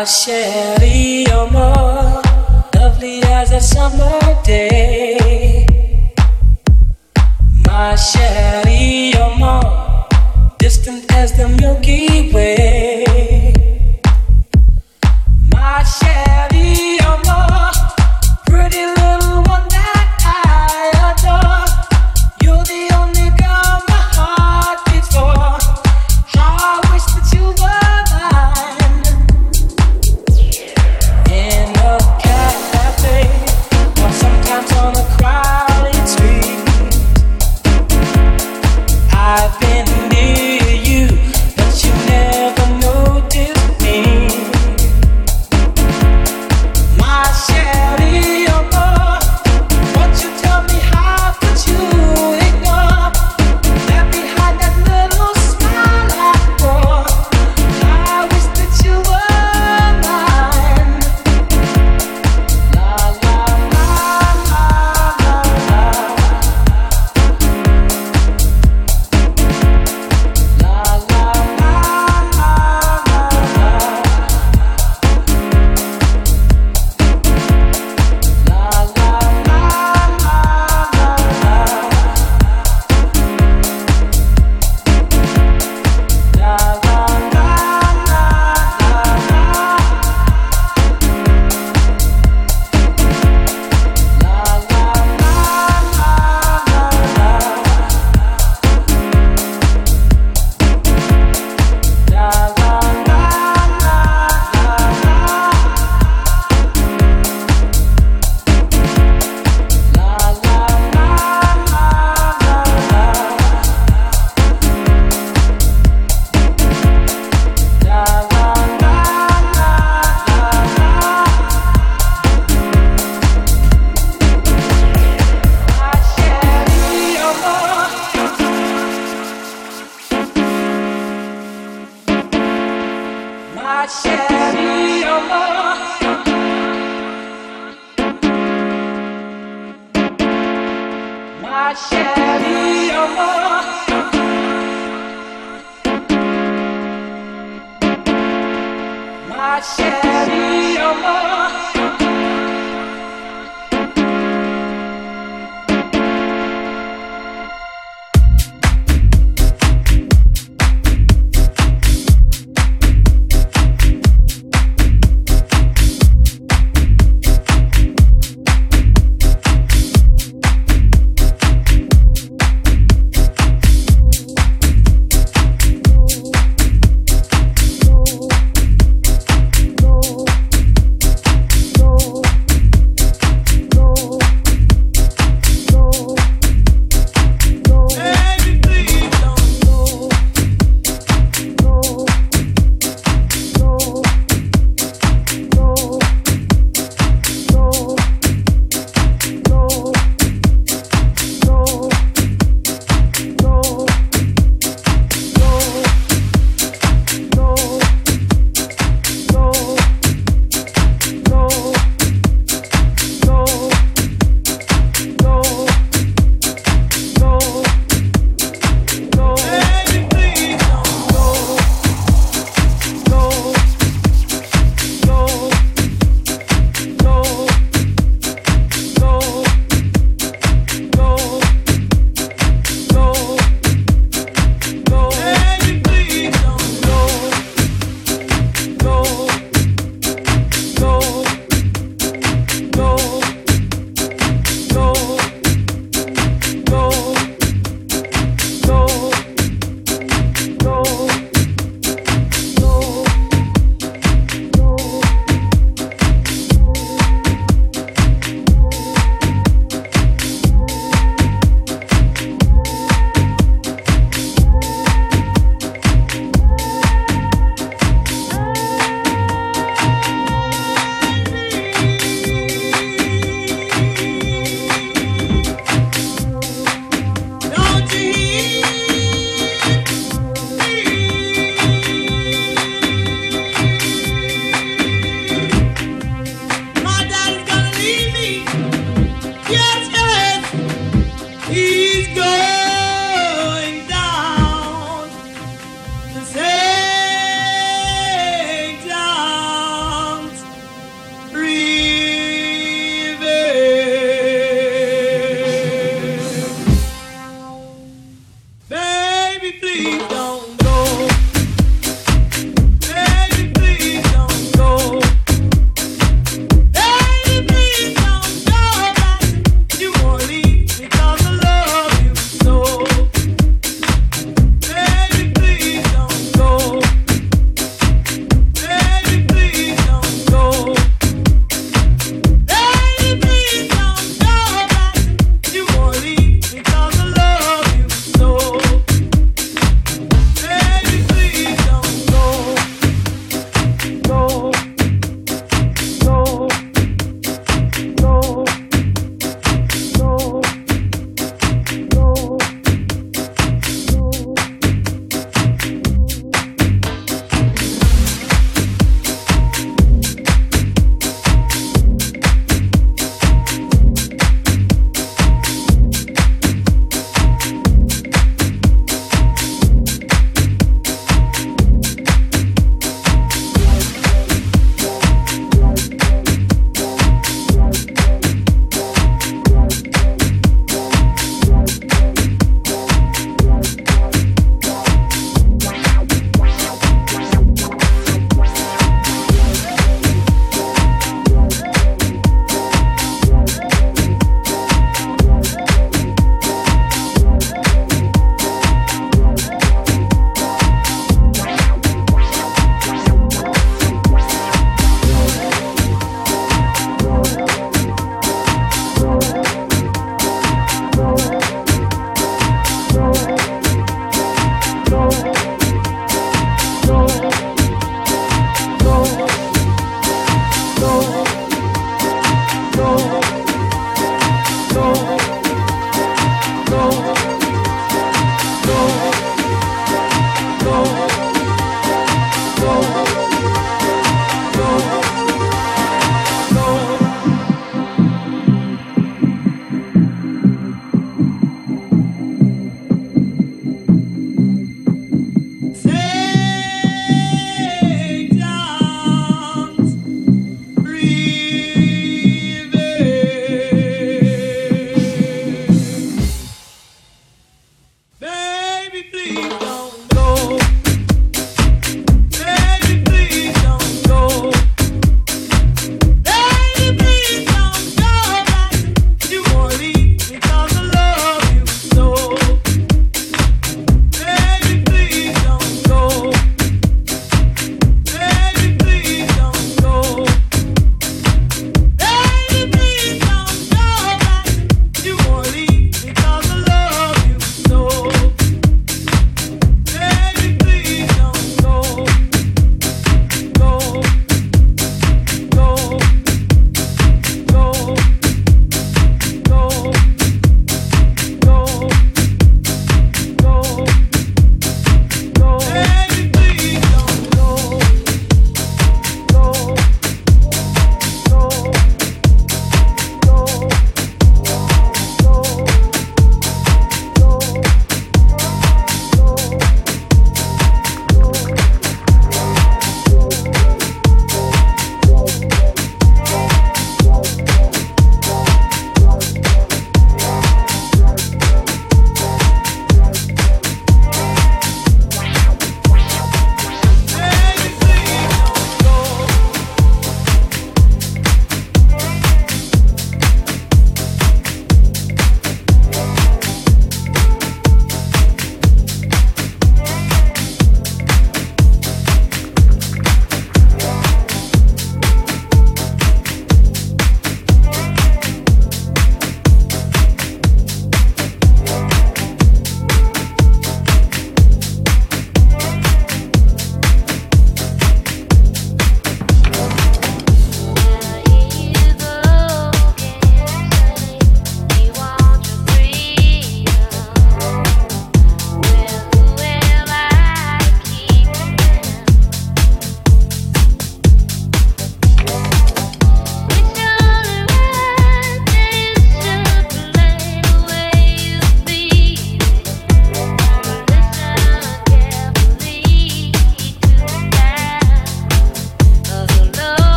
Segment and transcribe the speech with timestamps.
[0.00, 0.59] axé.